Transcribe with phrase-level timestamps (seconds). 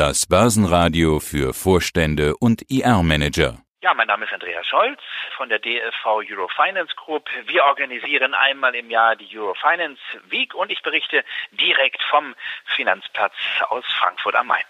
[0.00, 3.58] Das Börsenradio für Vorstände und IR-Manager.
[3.82, 4.98] Ja, mein Name ist Andreas Scholz
[5.36, 7.28] von der DFV Eurofinance Group.
[7.44, 10.00] Wir organisieren einmal im Jahr die Eurofinance
[10.30, 12.34] Week und ich berichte direkt vom
[12.76, 13.34] Finanzplatz
[13.68, 14.64] aus Frankfurt am Main.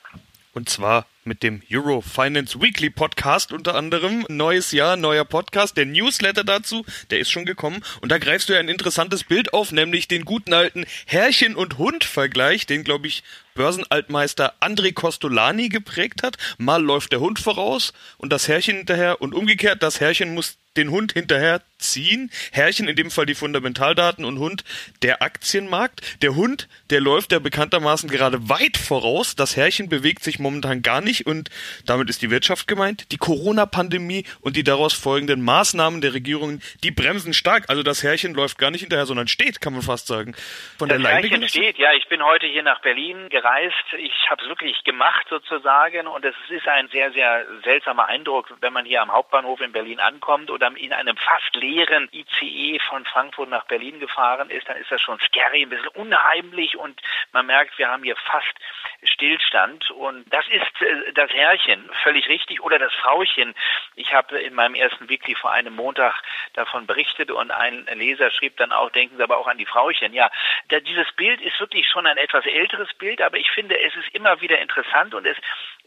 [0.53, 4.25] Und zwar mit dem Euro Finance Weekly Podcast unter anderem.
[4.29, 7.83] Neues Jahr, neuer Podcast, der Newsletter dazu, der ist schon gekommen.
[8.01, 11.79] Und da greifst du ja ein interessantes Bild auf, nämlich den guten alten Herrchen- und
[11.79, 13.23] Hund-Vergleich, den, glaube ich,
[13.55, 16.37] Börsenaltmeister André Costolani geprägt hat.
[16.59, 20.91] Mal läuft der Hund voraus und das Herrchen hinterher und umgekehrt, das Herrchen muss den
[20.91, 22.30] Hund hinterher ziehen.
[22.52, 24.62] Herrchen in dem Fall die Fundamentaldaten und Hund
[25.02, 26.00] der Aktienmarkt.
[26.23, 29.34] Der Hund, der läuft ja bekanntermaßen gerade weit voraus.
[29.34, 31.50] Das Herrchen bewegt sich momentan gar nicht und
[31.87, 33.10] damit ist die Wirtschaft gemeint.
[33.12, 37.64] Die Corona-Pandemie und die daraus folgenden Maßnahmen der Regierungen, die bremsen stark.
[37.69, 40.34] Also das Herrchen läuft gar nicht hinterher, sondern steht, kann man fast sagen.
[40.78, 41.92] Von das der Herrchen steht, ja.
[41.92, 43.74] Ich bin heute hier nach Berlin gereist.
[43.98, 48.72] Ich habe es wirklich gemacht sozusagen und es ist ein sehr, sehr seltsamer Eindruck, wenn
[48.72, 53.50] man hier am Hauptbahnhof in Berlin ankommt oder in einem fast leeren ICE von Frankfurt
[53.50, 57.00] nach Berlin gefahren ist, dann ist das schon scary, ein bisschen unheimlich und
[57.33, 58.55] man merkt, wir haben hier fast
[59.03, 63.55] Stillstand und das ist äh, das Herrchen, völlig richtig, oder das Frauchen.
[63.97, 66.22] Ich habe in meinem ersten Weekly vor einem Montag
[66.55, 70.12] davon berichtet und ein Leser schrieb dann auch, denken Sie aber auch an die Frauchen.
[70.12, 70.31] Ja,
[70.70, 74.41] dieses Bild ist wirklich schon ein etwas älteres Bild, aber ich finde, es ist immer
[74.41, 75.37] wieder interessant und es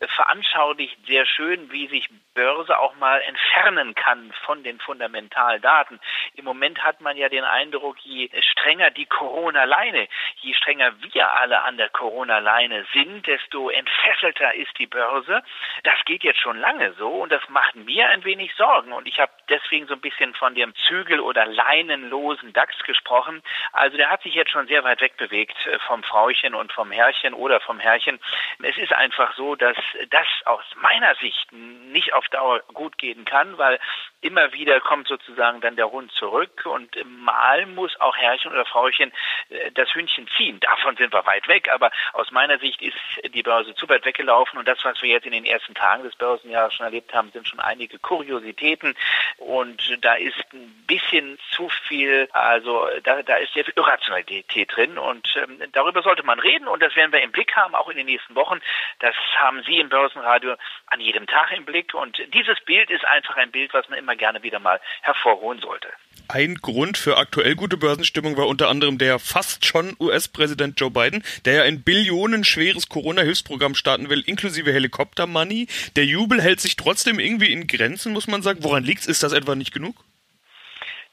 [0.07, 5.99] veranschaulicht sehr schön, wie sich Börse auch mal entfernen kann von den Fundamentaldaten.
[6.35, 10.07] Im Moment hat man ja den Eindruck, je strenger die Corona-Leine,
[10.41, 15.43] je strenger wir alle an der Corona-Leine sind, desto entfesselter ist die Börse.
[15.83, 18.93] Das geht jetzt schon lange so und das macht mir ein wenig Sorgen.
[18.93, 23.43] Und ich habe deswegen so ein bisschen von dem Zügel- oder leinenlosen DAX gesprochen.
[23.71, 27.33] Also der hat sich jetzt schon sehr weit wegbewegt äh, vom Frauchen und vom Herrchen
[27.33, 28.19] oder vom Herrchen.
[28.61, 29.77] Es ist einfach so, dass
[30.09, 33.79] das aus meiner Sicht nicht auf Dauer gut gehen kann, weil
[34.21, 39.11] immer wieder kommt sozusagen dann der Hund zurück und mal muss auch Herrchen oder Frauchen
[39.49, 40.59] äh, das Hündchen ziehen.
[40.59, 42.97] Davon sind wir weit weg, aber aus meiner Sicht ist
[43.33, 46.15] die Börse zu weit weggelaufen und das, was wir jetzt in den ersten Tagen des
[46.15, 48.95] Börsenjahres schon erlebt haben, sind schon einige Kuriositäten
[49.37, 54.97] und da ist ein bisschen zu viel, also da, da ist sehr viel Irrationalität drin
[54.97, 57.97] und ähm, darüber sollte man reden und das werden wir im Blick haben, auch in
[57.97, 58.59] den nächsten Wochen.
[58.99, 60.55] Das haben Sie im Börsenradio
[60.87, 64.15] an jedem Tag im Blick und dieses Bild ist einfach ein Bild, was man immer
[64.15, 65.87] gerne wieder mal hervorholen sollte.
[66.29, 71.23] Ein Grund für aktuell gute Börsenstimmung war unter anderem der fast schon US-Präsident Joe Biden,
[71.45, 75.67] der ja ein billionenschweres Corona-Hilfsprogramm starten will, inklusive Helikopter-Money.
[75.95, 78.63] Der Jubel hält sich trotzdem irgendwie in Grenzen, muss man sagen.
[78.63, 79.07] Woran liegt es?
[79.07, 79.95] Ist das etwa nicht genug?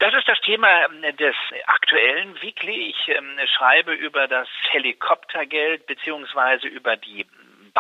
[0.01, 2.89] Das ist das Thema ähm, des aktuellen Weekly.
[2.89, 7.27] Ich ähm, schreibe über das Helikoptergeld beziehungsweise über die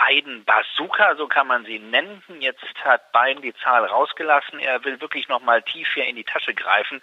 [0.06, 2.22] beiden Bazooka, so kann man sie nennen.
[2.40, 4.58] Jetzt hat Biden die Zahl rausgelassen.
[4.58, 7.02] Er will wirklich nochmal tief hier in die Tasche greifen.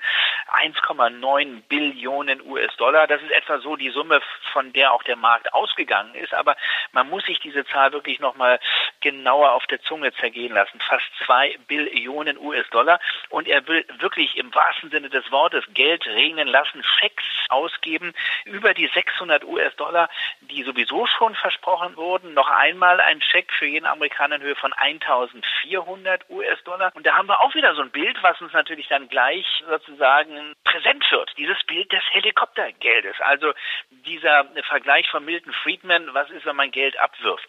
[0.51, 3.07] 1,9 Billionen US-Dollar.
[3.07, 4.21] Das ist etwa so die Summe,
[4.51, 6.33] von der auch der Markt ausgegangen ist.
[6.33, 6.55] Aber
[6.91, 8.59] man muss sich diese Zahl wirklich nochmal
[9.01, 10.79] genauer auf der Zunge zergehen lassen.
[10.79, 12.99] Fast zwei Billionen US-Dollar.
[13.29, 18.13] Und er will wirklich im wahrsten Sinne des Wortes Geld regnen lassen, Schecks ausgeben
[18.45, 20.09] über die 600 US-Dollar,
[20.41, 22.33] die sowieso schon versprochen wurden.
[22.33, 26.91] Noch ein einmal ein Scheck für jeden Amerikaner in Höhe von 1400 US-Dollar.
[26.95, 30.53] Und da haben wir auch wieder so ein Bild, was uns natürlich dann gleich sozusagen
[30.63, 31.31] präsent wird.
[31.37, 33.15] Dieses Bild des Helikoptergeldes.
[33.21, 33.53] Also
[33.89, 37.47] dieser Vergleich von Milton Friedman, was ist, wenn man Geld abwirft?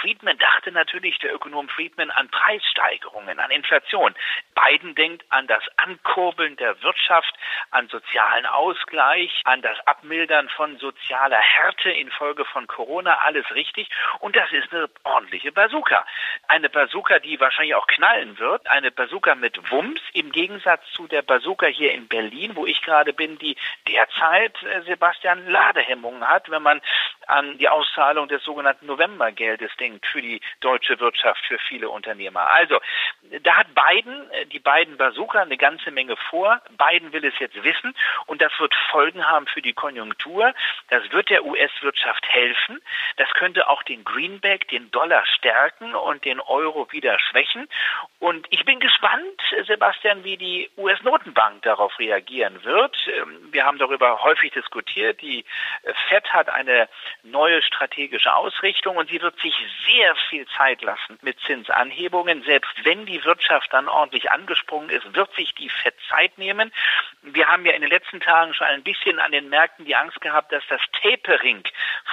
[0.00, 4.14] Friedman dachte natürlich, der Ökonom Friedman, an Preissteigerungen, an Inflation.
[4.54, 7.34] Biden denkt an das Ankurbeln der Wirtschaft,
[7.70, 13.18] an sozialen Ausgleich, an das Abmildern von sozialer Härte infolge von Corona.
[13.24, 13.88] Alles richtig.
[14.20, 16.04] Und das ist eine ordentliche Bazooka.
[16.48, 18.66] Eine Bazooka, die wahrscheinlich auch knallen wird.
[18.68, 23.12] Eine Bazooka mit Wumms im Gegensatz zu der Bazooka hier in Berlin, wo ich gerade
[23.12, 23.56] bin, die
[23.88, 26.80] derzeit äh, Sebastian Ladehemmungen hat, wenn man
[27.26, 32.48] an die Auszahlung des sogenannten Novembergeldes denkt für die deutsche Wirtschaft, für viele Unternehmer.
[32.50, 32.80] Also,
[33.42, 36.60] da hat Biden, äh, die beiden Bazooka, eine ganze Menge vor.
[36.76, 37.94] Biden will es jetzt wissen
[38.26, 40.54] und das wird Folgen haben für die Konjunktur.
[40.88, 42.80] Das wird der US-Wirtschaft helfen.
[43.16, 47.68] Das könnte auch den Greenback den Dollar stärken und den Euro wieder schwächen.
[48.18, 52.96] Und ich bin gespannt, Sebastian, wie die US-Notenbank darauf reagieren wird.
[53.08, 55.20] Ähm, wir haben darüber häufig diskutiert.
[55.20, 55.44] Die
[56.08, 56.88] Fed hat eine
[57.22, 59.54] neue strategische Ausrichtung und sie wird sich
[59.86, 62.42] sehr viel Zeit lassen mit Zinsanhebungen.
[62.42, 66.72] Selbst wenn die Wirtschaft dann ordentlich angesprungen ist, wird sich die Fed Zeit nehmen.
[67.22, 69.96] Wir haben ja in den letzten Tagen schon ein bisschen bisschen an den Märkten die
[69.96, 71.62] Angst gehabt, dass das Tapering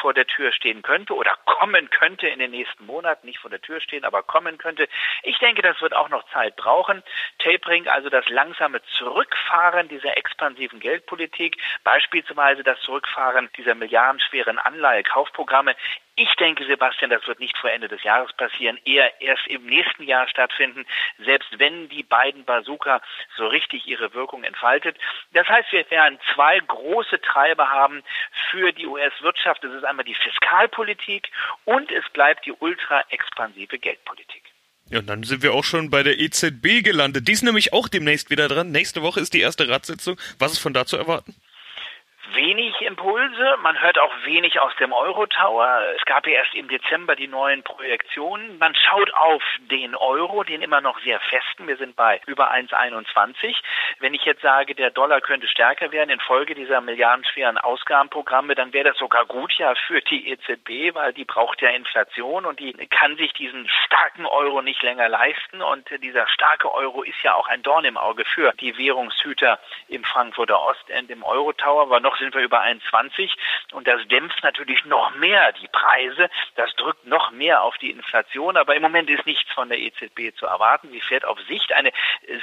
[0.02, 3.62] vor der Tür stehen könnte oder kommen könnte in den nächsten Monaten, nicht vor der
[3.62, 4.88] Tür stehen, aber kommen könnte.
[5.24, 7.04] Ich denke, das wird auch noch Zeit brauchen.
[7.40, 15.76] Tapering, also das langsame Zurückfahren dieser expansiven Geldpolitik, beispielsweise das Zurückfahren dieser milliardenschweren Anleihekaufprogramme.
[16.16, 20.04] Ich denke, Sebastian, das wird nicht vor Ende des Jahres passieren, eher erst im nächsten
[20.04, 20.86] Jahr stattfinden,
[21.26, 23.02] selbst wenn die beiden Bazooka
[23.36, 24.96] so richtig ihre Wirkung entfaltet.
[25.34, 28.04] Das heißt, wir werden zwei große Treiber haben
[28.52, 29.64] für die US-Wirtschaft.
[29.64, 31.30] Das ist einmal die Fiskalpolitik
[31.66, 34.44] und es bleibt die ultra expansive Geldpolitik.
[34.90, 37.28] Ja, und dann sind wir auch schon bei der EZB gelandet.
[37.28, 38.72] Die ist nämlich auch demnächst wieder dran.
[38.72, 40.20] Nächste Woche ist die erste Ratssitzung.
[40.38, 41.34] Was ist von da zu erwarten?
[42.34, 45.82] Wenig Impulse, man hört auch wenig aus dem Euro-Tower.
[45.96, 48.58] Es gab ja erst im Dezember die neuen Projektionen.
[48.58, 51.68] Man schaut auf den Euro, den immer noch sehr festen.
[51.68, 53.56] Wir sind bei über 1,21.
[54.00, 58.90] Wenn ich jetzt sage, der Dollar könnte stärker werden infolge dieser milliardenschweren Ausgabenprogramme, dann wäre
[58.90, 63.16] das sogar gut ja für die EZB, weil die braucht ja Inflation und die kann
[63.18, 65.62] sich diesen starken Euro nicht länger leisten.
[65.62, 70.04] Und dieser starke Euro ist ja auch ein Dorn im Auge für die Währungshüter im
[70.04, 71.10] Frankfurter Ostend.
[71.10, 73.34] Im Euro-Tower noch sind wir über 21
[73.74, 76.30] und das dämpft natürlich noch mehr die Preise.
[76.56, 78.58] Das drückt noch mehr auf die Inflation.
[78.58, 80.90] Aber im Moment ist nichts von der EZB zu erwarten.
[80.92, 81.92] Sie fährt auf Sicht, eine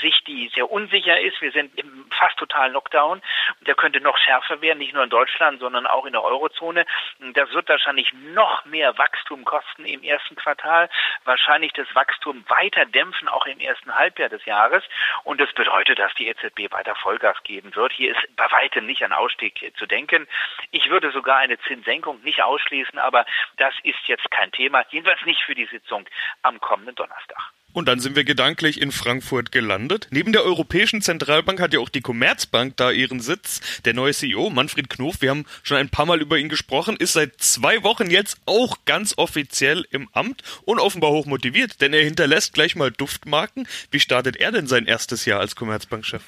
[0.00, 1.40] Sicht, die sehr unsicher ist.
[1.40, 3.22] Wir sind im fast totalen Lockdown.
[3.62, 6.86] Der könnte noch schärfer werden, nicht nur in Deutschland, sondern auch in der Eurozone.
[7.34, 10.88] Das wird wahrscheinlich noch mehr Wachstum kosten im ersten Quartal.
[11.24, 14.84] Wahrscheinlich das Wachstum weiter dämpfen, auch im ersten Halbjahr des Jahres.
[15.24, 17.92] Und das bedeutet, dass die EZB weiter Vollgas geben wird.
[17.92, 20.26] Hier ist bei weitem nicht ein Ausstieg zu denken.
[20.70, 23.26] Ich würde sogar eine Zinssenkung nicht ausschließen, aber
[23.56, 26.06] das ist jetzt kein Thema, jedenfalls nicht für die Sitzung
[26.42, 27.52] am kommenden Donnerstag.
[27.72, 30.08] Und dann sind wir gedanklich in Frankfurt gelandet.
[30.10, 33.60] Neben der Europäischen Zentralbank hat ja auch die Commerzbank da ihren Sitz.
[33.84, 37.12] Der neue CEO, Manfred Knof, wir haben schon ein paar Mal über ihn gesprochen, ist
[37.12, 42.02] seit zwei Wochen jetzt auch ganz offiziell im Amt und offenbar hoch motiviert, denn er
[42.02, 43.68] hinterlässt gleich mal Duftmarken.
[43.90, 46.22] Wie startet er denn sein erstes Jahr als Commerzbankchef?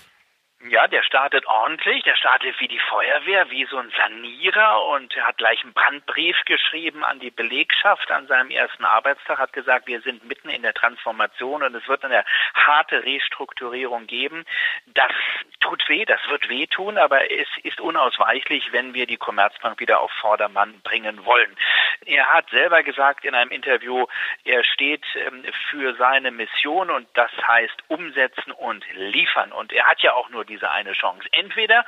[0.68, 5.26] Ja, der startet ordentlich, der startet wie die Feuerwehr, wie so ein Sanierer und er
[5.26, 10.00] hat gleich einen Brandbrief geschrieben an die Belegschaft an seinem ersten Arbeitstag, hat gesagt, wir
[10.02, 12.24] sind mitten in der Transformation und es wird eine
[12.54, 14.44] harte Restrukturierung geben.
[14.86, 15.10] Das
[15.58, 20.12] tut weh, das wird wehtun, aber es ist unausweichlich, wenn wir die Commerzbank wieder auf
[20.20, 21.56] Vordermann bringen wollen.
[22.06, 24.06] Er hat selber gesagt in einem Interview,
[24.44, 30.00] er steht ähm, für seine Mission und das heißt umsetzen und liefern und er hat
[30.02, 31.28] ja auch nur diese eine Chance.
[31.32, 31.84] Entweder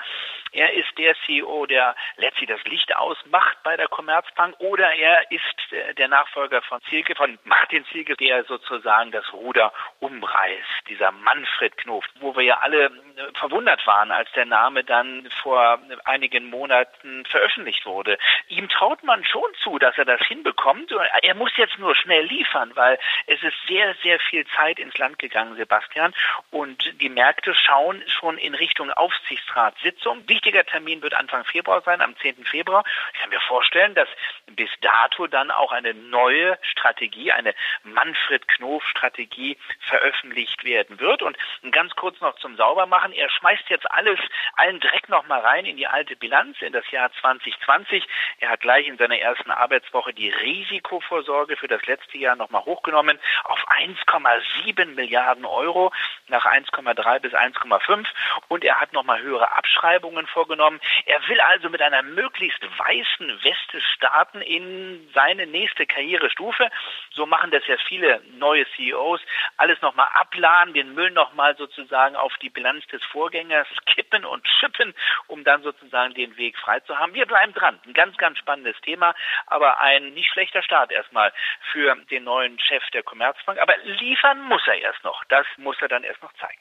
[0.52, 5.98] er ist der CEO, der letztlich das Licht ausmacht bei der Commerzbank, oder er ist
[5.98, 10.88] der Nachfolger von Zielke, von Martin Zielke, der sozusagen das Ruder umreißt.
[10.88, 12.90] Dieser Manfred Knof, wo wir ja alle
[13.34, 18.18] verwundert waren, als der Name dann vor einigen Monaten veröffentlicht wurde.
[18.48, 20.92] Ihm traut man schon zu, dass er das hinbekommt.
[21.22, 25.18] Er muss jetzt nur schnell liefern, weil es ist sehr, sehr viel Zeit ins Land
[25.18, 26.14] gegangen, Sebastian.
[26.50, 30.28] Und die Märkte schauen schon in Richtung Aufsichtsratssitzung.
[30.28, 32.44] Wichtiger Termin wird Anfang Februar sein, am 10.
[32.44, 32.84] Februar.
[33.12, 34.08] Ich kann mir vorstellen, dass
[34.46, 41.22] bis dato dann auch eine neue Strategie, eine Manfred Knof Strategie veröffentlicht werden wird.
[41.22, 41.36] Und
[41.70, 43.03] ganz kurz noch zum Saubermachen.
[43.12, 44.18] Er schmeißt jetzt alles,
[44.56, 48.06] allen Dreck noch mal rein in die alte Bilanz, in das Jahr 2020.
[48.38, 52.64] Er hat gleich in seiner ersten Arbeitswoche die Risikovorsorge für das letzte Jahr noch mal
[52.64, 55.92] hochgenommen auf 1,7 Milliarden Euro
[56.28, 58.06] nach 1,3 bis 1,5
[58.48, 60.80] und er hat nochmal höhere Abschreibungen vorgenommen.
[61.06, 66.70] Er will also mit einer möglichst weißen Weste starten in seine nächste Karrierestufe.
[67.12, 69.20] So machen das ja viele neue CEOs.
[69.56, 74.94] Alles nochmal abladen, den Müll nochmal sozusagen auf die Bilanz des Vorgängers kippen und schippen,
[75.26, 77.14] um dann sozusagen den Weg frei zu haben.
[77.14, 77.78] Wir bleiben dran.
[77.84, 79.14] Ein ganz, ganz spannendes Thema,
[79.46, 81.32] aber ein nicht schlechter Start erstmal
[81.72, 83.58] für den neuen Chef der Commerzbank.
[83.60, 85.22] Aber liefern muss er erst noch.
[85.28, 86.60] Das muss er dann erst noch zeigen.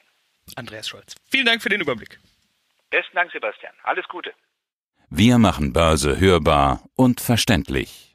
[0.56, 1.14] Andreas Scholz.
[1.30, 2.18] Vielen Dank für den Überblick.
[2.90, 3.74] Besten Dank, Sebastian.
[3.82, 4.34] Alles Gute.
[5.10, 8.13] Wir machen Börse hörbar und verständlich.